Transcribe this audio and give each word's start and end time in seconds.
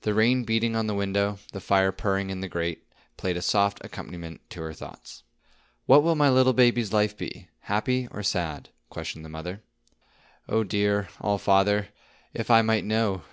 The 0.00 0.14
rain 0.14 0.42
beating 0.42 0.74
on 0.74 0.88
the 0.88 0.96
window, 0.96 1.38
the 1.52 1.60
fire 1.60 1.92
purring 1.92 2.28
in 2.28 2.40
the 2.40 2.48
grate, 2.48 2.82
played 3.16 3.36
a 3.36 3.40
soft 3.40 3.78
accompaniment 3.84 4.40
to 4.50 4.62
her 4.62 4.72
thoughts. 4.72 5.22
"What 5.86 6.02
will 6.02 6.16
my 6.16 6.28
little 6.28 6.52
baby's 6.52 6.92
life 6.92 7.16
be,—happy 7.16 8.08
or 8.10 8.24
sad?" 8.24 8.70
questioned 8.88 9.24
the 9.24 9.28
mother. 9.28 9.62
"Oh, 10.48 10.64
dear 10.64 11.06
All 11.20 11.38
Father, 11.38 11.90
if 12.34 12.50
I 12.50 12.62
might 12.62 12.84
know!" 12.84 13.22